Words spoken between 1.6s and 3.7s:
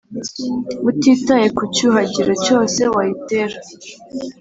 cyuhagiro cyose wayitera.